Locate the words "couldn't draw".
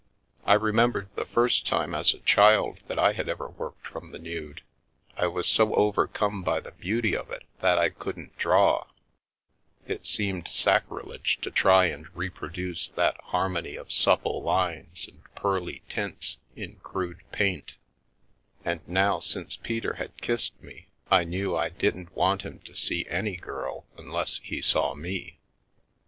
7.89-8.87